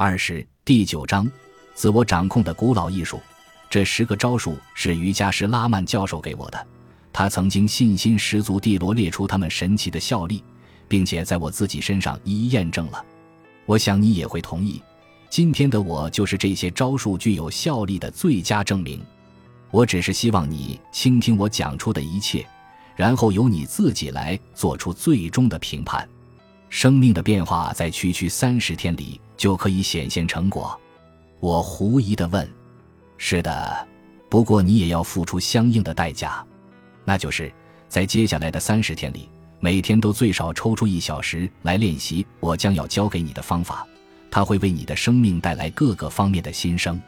[0.00, 1.28] 二是第九章，
[1.74, 3.20] 自我掌控的古老艺术。
[3.68, 6.66] 这十个招数是瑜伽师拉曼教授给我的，
[7.12, 10.44] 他曾经信心十足地罗列出他们神奇的效力，
[10.86, 13.04] 并且在我自己身上一一验证了。
[13.66, 14.80] 我想你也会同意，
[15.28, 19.04] 今天的我就是这些招数具有效力的最佳证明。
[19.72, 22.46] 我只是希望你倾听我讲出的一切，
[22.94, 26.08] 然后由你自己来做出最终的评判。
[26.70, 30.78] 生命的变化在区区三十天里就可以显现成果。
[31.40, 32.48] 我狐疑地问。
[33.16, 33.88] 是的，
[34.28, 36.44] 不过你也要付出相应的代价，
[37.04, 37.52] 那就是
[37.88, 43.86] 在接下来的三十天里，每天都最少抽出一小时来练习我将要教给你的方法，
[44.30, 47.00] 它会为你的生命带来各个方面的新生。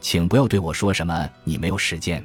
[0.00, 2.24] 请不要对我说什么你没有时间，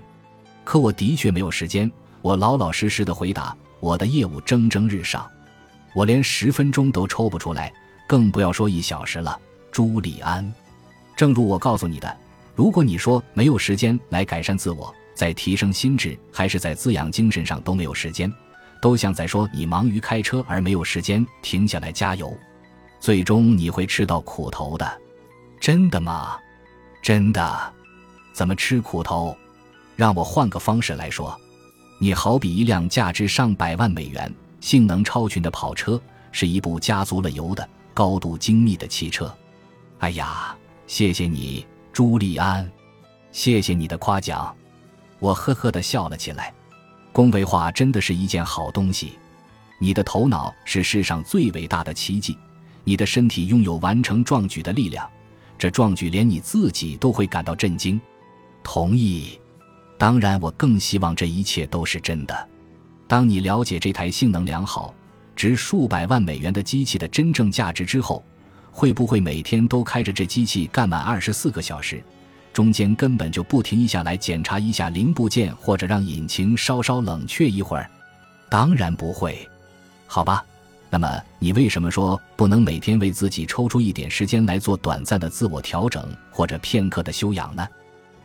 [0.63, 1.91] 可我的确没有时间。
[2.21, 5.29] 我老老实实的回答，我的业务蒸蒸日上，
[5.93, 7.71] 我连十分钟都抽不出来，
[8.07, 9.39] 更不要说一小时了。
[9.71, 10.53] 朱利安，
[11.15, 12.17] 正如我告诉你的。
[12.55, 18.31] 如果你说没有时间来改善自我，在提升心智，还是在滋养精神上都没有时间，
[18.81, 22.35] 都像在说你忙于开车而没有时间停下来加油，
[22.99, 25.01] 最终你会吃到苦头的。
[25.59, 26.37] 真的吗？
[27.01, 27.73] 真的？
[28.33, 29.35] 怎么吃苦头？
[29.95, 31.37] 让我换个方式来说，
[31.99, 39.33] 你好比一辆价值上百万美元、性能超群的跑车，是一部加足了油的高度精密的汽车。
[39.99, 40.55] 哎呀，
[40.87, 41.65] 谢谢你。
[41.91, 42.69] 朱利安，
[43.31, 44.55] 谢谢你的夸奖，
[45.19, 46.53] 我呵呵的笑了起来。
[47.11, 49.13] 恭维话真的是一件好东西。
[49.79, 52.37] 你的头脑是世上最伟大的奇迹，
[52.83, 55.09] 你的身体拥有完成壮举的力量，
[55.57, 57.99] 这壮举连你自己都会感到震惊。
[58.63, 59.39] 同意。
[59.97, 62.49] 当然，我更希望这一切都是真的。
[63.09, 64.93] 当你了解这台性能良好、
[65.35, 68.23] 值数百万美元的机器的真正价值之后。
[68.71, 72.01] 会不会每天都开着这机器干满二十四个小时，
[72.53, 77.89] 中间根本就不停一下来检查一下零部件，或者让引擎稍稍冷却一会儿？
[78.47, 79.45] 当然不会。
[80.05, 80.45] 好吧，
[80.89, 87.67] 那么你为什么说不能每天为自己抽出一点时间来做短暂的自我调整或者片刻的修养呢？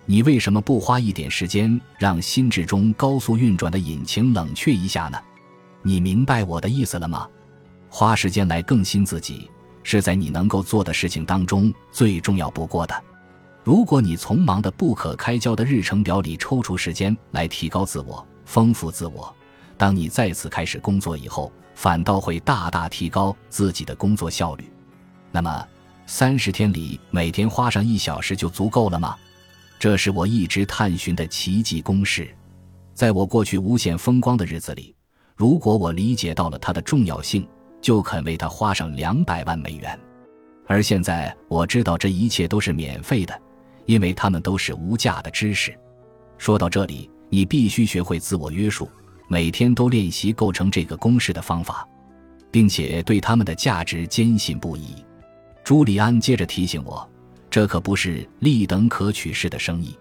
[0.06, 5.18] 你为什么不花一点时间让心智中高速运转的引擎冷却一下呢？
[5.82, 7.28] 你明白我的意思了吗？
[7.88, 9.50] 花时间来更新自己。
[9.86, 13.04] 是在你能够做的事情当中最重要不过的。
[13.62, 19.30] 如果你从忙得不可开交的日程表里抽出时间来提高自我、丰富自我，
[19.76, 24.64] 当你再次开始工作以后，反倒会大大提高自己的工作效率。
[25.30, 25.68] 那么，
[26.06, 29.14] 三十天里每天花上一小时就足够了吗？
[29.78, 32.34] 这是我一直探寻的奇迹公式。
[32.94, 34.94] 在我过去无限风光的日子里，
[35.36, 37.46] 如果我理解到了它的重要性。
[37.84, 40.00] 就肯为它花上两百万美元，
[40.66, 43.38] 而现在我知道这一切都是免费的，
[43.84, 45.78] 因为他们都是无价的知识。
[46.38, 48.88] 说到这里，你必须学会自我约束，
[49.28, 51.86] 每天都练习构成这个公式的方法，
[52.50, 54.94] 并且对他们的价值坚信不疑。
[55.62, 57.06] 朱利安接着提醒我，
[57.54, 59.96] 这可不是立等可取式的生意，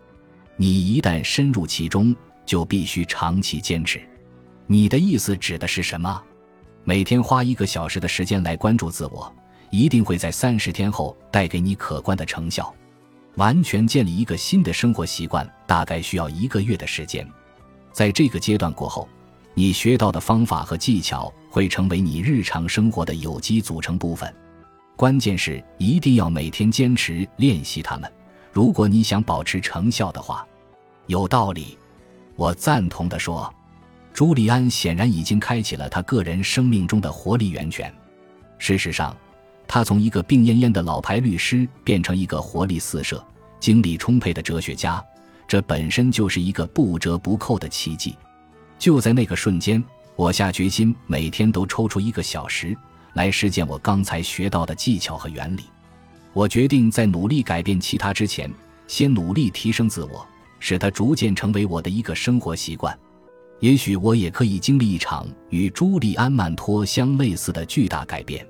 [0.57, 2.15] 你一旦深入其中，
[2.47, 4.01] 就必须长期坚持。
[4.65, 6.19] 你的意思指的是什么？
[6.83, 9.31] 每天花一个小时的时间来关注自我，
[9.69, 12.73] 一定会在三十天后带给你可观的成效。
[13.35, 17.23] 完全建立一个新的生活习惯，大概需要一个月的时间。
[17.91, 19.07] 在这个阶段过后，
[19.53, 24.33] 你学到的方法和技巧会成为你日常生活的有机组成部分。
[24.95, 28.11] 关键是一定要每天坚持练习它们。
[28.51, 30.45] 如果你想保持成效的话，
[31.07, 31.77] 有道理，
[32.35, 33.53] 我赞同的说。
[34.13, 37.91] 朱利安显然已经开启了他个人生命中的活力源泉。
[38.59, 39.17] 事实上，
[39.67, 43.25] 他从一个病恹恹的老牌律师变成一个活力四射、
[43.59, 45.03] 精力充沛的哲学家，
[45.47, 48.15] 这本身就是一个不折不扣的奇迹。
[48.77, 49.83] 就在那个瞬间，
[50.15, 52.77] 我下决心每天都抽出一个小时
[53.13, 55.63] 来实践我刚才学到的技巧和原理。
[56.33, 58.51] 我决定在努力改变其他之前，
[58.87, 60.25] 先努力提升自我，
[60.59, 62.97] 使它逐渐成为我的一个生活习惯。
[63.59, 68.45] 也许我也可以经历一场与朱利安·曼托相类似的巨大改变。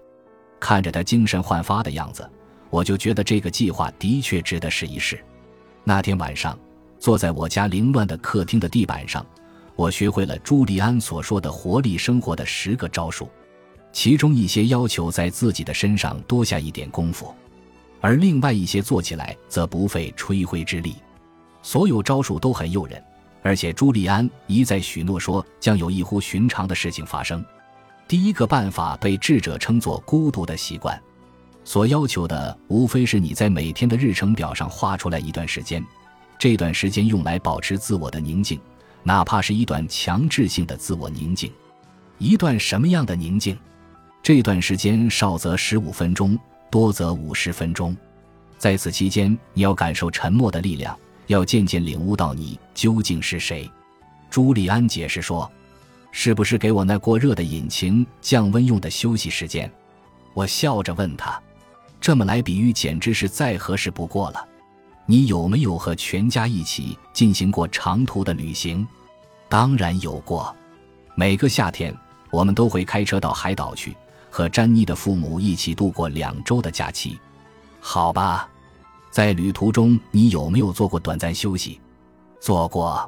[0.60, 2.27] 看着他精神焕发的样子，
[2.69, 5.24] 我就觉得这个计划的确值得试一试。
[5.83, 6.57] 那天晚上，
[6.98, 9.24] 坐在我家凌乱的客厅的地板上，
[9.75, 13.30] 我学会了朱利安所说的活力生活的十个招数，
[13.94, 17.34] 其中一些要求在自己的身上多下一点功夫，
[18.01, 20.95] 而另外一些做起来则不费吹灰之力。
[21.62, 23.01] 所有招数都很诱人。
[23.45, 27.44] 而且朱利安一再许诺说将有异乎寻常的事情发生。
[28.07, 30.98] 第一个办法被智者称作“孤独的习惯”。
[31.66, 35.86] 所要求的无非是你在每天的日程表上画出来一段时间，
[36.40, 38.57] 这段时间用来保持自我的宁静，
[39.04, 41.51] 哪怕是一段强制性的自我宁静。
[42.19, 43.57] 一段什么样的宁静？
[44.23, 46.39] 这段时间少则十五分钟，
[46.71, 47.93] 多则五十分钟。
[48.57, 50.97] 在此期间，你要感受沉默的力量，
[51.27, 53.69] 要渐渐领悟到你究竟是谁。
[54.29, 55.51] 朱利安解释说
[56.09, 59.69] ：“是不是给我那过热的引擎降温用的休息时间？”
[60.33, 61.37] 我笑着问他。
[61.99, 64.47] 这么来比喻，简直是再合适不过了。
[65.05, 68.87] 你有没有和全家一起进行过长途的旅行？
[69.49, 70.55] 当然有过。
[71.13, 71.93] 每个夏天，
[72.31, 73.93] 我们都会开车到海岛去，
[74.33, 77.19] 和詹妮的父母一起度过两周的假期。
[77.80, 78.50] 好吧，
[79.12, 81.80] 在旅途中，你有没有做过短暂休息？
[82.39, 83.07] 做过，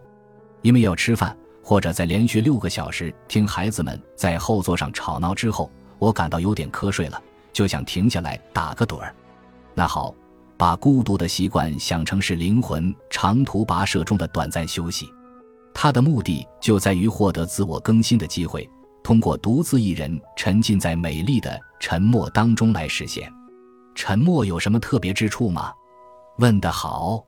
[0.62, 7.20] 因为要吃饭，或者在连续六个小时听孩子们在后座上吵闹之后，我感到有点瞌睡了。
[7.52, 9.12] 就想停下来打个盹儿，
[9.74, 10.14] 那好，
[10.58, 15.10] 把孤独的习惯想成是灵魂长途跋涉中的短暂休息，
[15.74, 18.70] 它的目的就在于获得自我更新的机会，
[19.06, 23.32] 通过独自一人沉浸在美丽的沉默当中来实现。
[23.94, 25.72] 沉默有什么特别之处吗？
[26.40, 27.24] 问得好，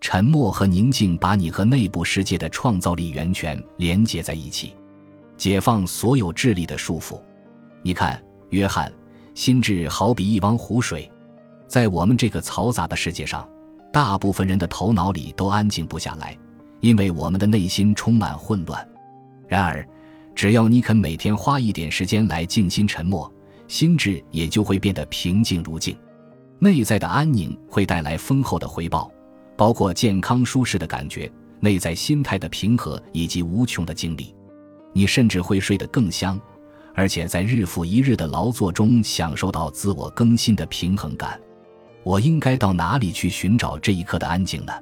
[0.00, 4.74] 沉默和宁静把你和内部世界的创造力源泉连接在一起，
[5.36, 7.20] 解放所有智力的束缚。
[7.82, 8.20] 你看，
[8.50, 8.92] 约翰。
[9.32, 11.08] 心智好比一汪湖水，
[11.68, 13.48] 在我们这个嘈杂的世界上，
[13.92, 16.36] 大部分人的头脑里都安静不下来，
[16.80, 18.86] 因为我们的内心充满混乱。
[19.48, 19.86] 然而，
[20.34, 23.32] 只要你肯每天花一点时间来静心沉默，
[23.68, 25.96] 心智也就会变得平静如镜。
[26.58, 29.10] 内在的安宁会带来丰厚的回报，
[29.56, 31.30] 包括健康舒适的感觉、
[31.60, 34.34] 内在心态的平和以及无穷的精力。
[34.92, 36.40] 你甚至会睡得更香。
[36.94, 41.40] 而且在日复一日的劳作中享受到自我更新的平衡感，
[42.02, 44.72] 我应该到哪里去寻找这一刻的安静呢？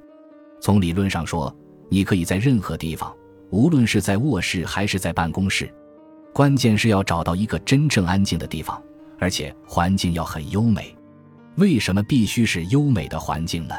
[0.61, 1.55] 从理论上说，
[1.89, 3.15] 你可以在任何地方，
[3.51, 5.73] 无论是在卧室还是在办公室，
[6.33, 8.81] 关键是要找到一个真正安静的地方，
[9.19, 10.95] 而且环境要很优美。
[11.57, 13.75] 为什么必须是优美的环境呢？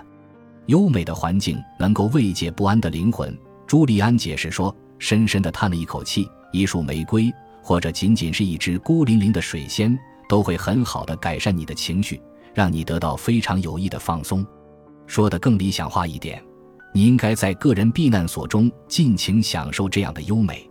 [0.68, 3.36] 优美的环境能够慰藉不安的灵魂。
[3.66, 7.32] 朱利安解释说，深深地叹了一口气，一束玫瑰。
[7.64, 9.96] 或者仅仅是一只孤零零的水仙，
[10.28, 12.20] 都会很好的改善你的情绪，
[12.56, 14.44] 让你得到非常有益的放松。
[15.06, 16.44] 说的更理想化一点，
[16.94, 20.70] 你应该在个人避难所中尽情享受这样的优美。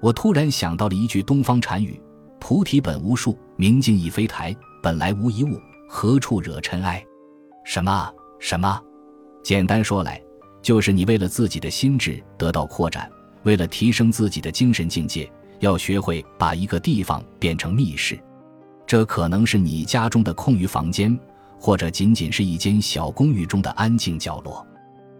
[0.00, 2.00] 我突然想到了一句东方禅语
[2.38, 5.58] ：“菩提本无树，明镜亦非台，本来无一物，
[5.88, 7.02] 何处惹尘埃？”
[7.64, 8.80] 什么什么？
[9.42, 10.22] 简单说来，
[10.60, 13.10] 就是你为了自己的心智得到扩展，
[13.44, 15.30] 为了提升自己的精神境界。
[15.60, 18.18] 要学会把一个地方变成密室，
[18.86, 21.16] 这可能是你家中的空余房间，
[21.58, 24.66] 或者仅仅是一间小公寓中的安静角落。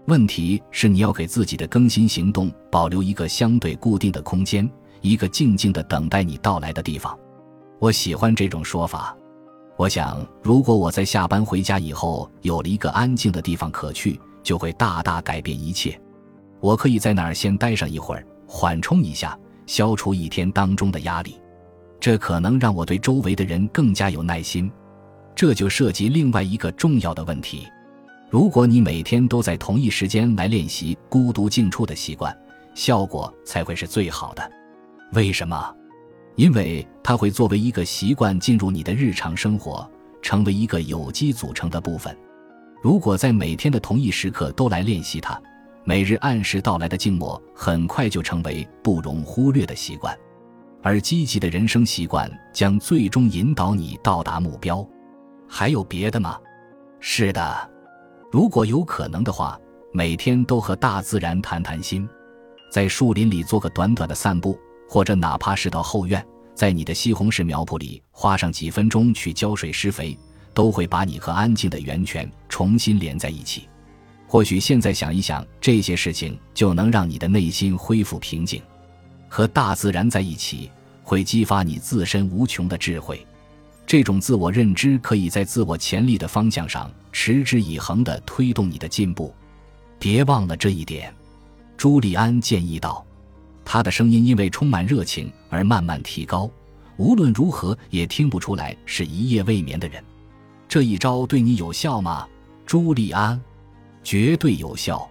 [0.06, 4.68] 问题是，你要给自己的更新行动保留一个相对固定的空间，
[5.00, 7.18] 一个静静的等待你到来的地方。
[7.78, 9.16] 我喜欢这种说法。
[9.76, 15.98] 我想，如果我在下班回家以后有了一个安静的地方可去，就会大大改变一切。
[16.60, 19.38] 我可以在那儿先待上一会儿，缓冲一下。
[19.66, 21.40] 消除一天当中的压力，
[21.98, 24.70] 这可能让我对周围的人更加有耐心。
[25.34, 27.66] 这就涉及另外一个重要的问题：
[28.30, 32.36] 如果你每天都在同一时间来练习孤独静处的习惯，
[32.74, 34.50] 效果才会是最好的。
[35.12, 35.74] 为什么？
[36.36, 39.88] 因为它会作为一个习惯进入你的日常生活，
[40.20, 42.16] 成为一个有机组成的部分。
[42.82, 45.40] 如果在每天的同一时刻都来练习它。
[45.86, 50.19] 每日按时到来的静默，很快就成为不容忽略的习惯，
[50.82, 54.82] 而积极的人生习惯将最终引导你到达目标。
[55.46, 56.38] 还有别的吗？
[57.00, 57.70] 是的，
[58.34, 59.56] 如果有可能的话，
[59.93, 62.05] 每天都和大自然谈谈心，
[62.69, 66.20] 在树林里做个短短的散步，或者哪怕是到后院，
[66.53, 70.19] 在你的西红柿苗圃里花上几分钟去浇水施肥，
[70.53, 73.69] 都会把你和安静的源泉重新连在一起。
[74.26, 78.60] 或许现在想一想这些事情，就能让你的内心恢复平静。
[79.29, 80.69] 和大自然在一起，
[81.05, 83.24] 会激发你自身无穷的智慧。
[83.86, 89.34] 这种自我认知可以在自我潜力的方向上持之以恒地推动你的进步。
[89.98, 91.14] 别忘了这一点，
[91.76, 93.05] 朱利安建议道。
[93.64, 96.50] 他的声音因为充满热情而慢慢提高。
[96.96, 100.03] 无论如何也听不出来是一夜未眠的人。
[100.69, 102.26] 这一招对你有效吗，
[102.67, 103.41] 朱利安？
[104.03, 105.08] 绝对有效，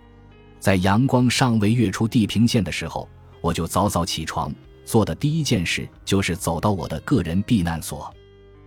[0.60, 3.10] 在阳光尚未跃出地平线的时候，
[3.42, 4.53] 我就早早起床，
[4.86, 8.13] 做的第一件事就是走到我的个人避难所。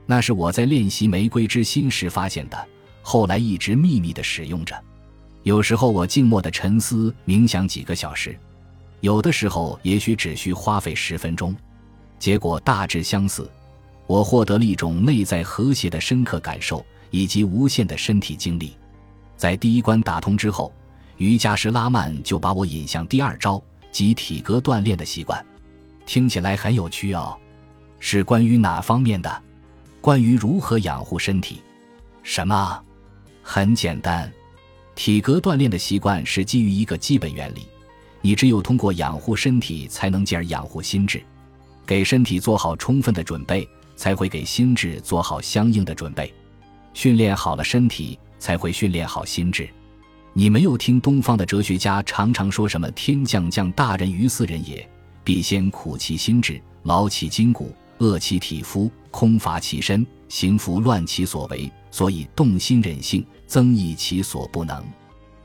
[0.07, 2.69] 那是我在练习玫瑰之心时发现的，
[3.03, 4.81] 后来一直秘密的使用着。
[5.43, 8.39] 有时候我静默的沉思冥想几个小时，
[9.01, 11.55] 有的时候也许只需花费十分钟，
[12.19, 13.51] 结果大致相似。
[14.07, 18.77] 我获得了一种内在和谐的深刻感受，以及无限的身体经历。
[19.37, 20.73] 在第一关打通之后，
[21.17, 23.61] 瑜伽师拉曼就把我引向第二招，
[23.91, 25.45] 即体格锻炼的习惯。
[26.07, 27.37] 听起来很有趣哦，
[27.99, 29.43] 是关于哪方面的？
[30.07, 31.61] 关于如何养护身体？
[32.23, 32.81] 什么？
[33.43, 34.33] 很简单，
[34.95, 37.67] 体格锻炼的习惯是基于一个基本原理：
[38.21, 41.21] 你只有通过养护身体，才能进而养护心智。
[41.85, 43.69] 给身体做好充分的准备。
[43.97, 46.33] 才会给心智做好相应的准备，
[46.95, 49.69] 训练好了身体，才会训练好心智。
[50.35, 54.89] 你没有听东方的哲学家常常说什么“天将降大任于斯人也，
[55.25, 64.85] 必先苦其心志，劳其筋骨，饿其体肤，空乏其身，行拂乱其所为，所以动心忍性，增益其所不能”。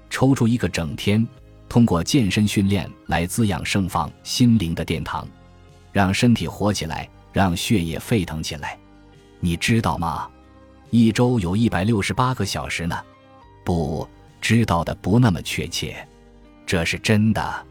[0.09, 1.27] 抽出一个整天，
[1.69, 5.27] 通过健身训练来滋养盛放心灵的殿堂，
[5.91, 7.09] 让身体活起来。
[7.33, 8.77] 让血液沸腾起来，
[9.39, 10.29] 你知道吗？
[10.89, 13.01] 一周有一百六十八个小时呢。
[13.63, 14.05] 不
[14.41, 16.05] 知道的不那么确切，
[16.65, 17.65] 这是真的。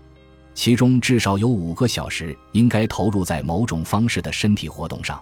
[0.61, 5.19] 其中至少有五个小时应该投入在某种方式的身体活动上。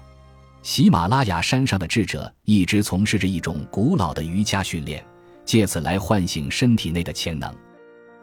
[0.62, 5.00] 喜马拉雅山上的智者一直从事着一种古老的瑜伽训练，
[5.44, 7.54] 借此来唤醒身体内的潜能。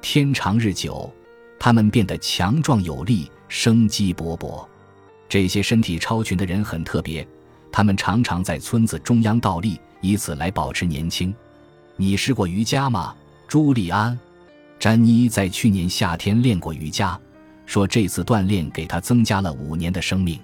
[0.01, 1.09] 天长日久，
[1.57, 4.67] 他们变得强壮有力，生机勃勃。
[5.29, 7.25] 这些身体超群的人很特别，
[7.71, 11.33] 他们常常在村子中央倒立，以此来保持年轻。
[11.95, 13.15] 你试过瑜伽吗，
[13.47, 14.19] 朱利安？
[14.79, 17.19] 詹妮在去年夏天练过瑜伽，
[17.65, 20.39] 说这次锻炼给她增加了五年的生命。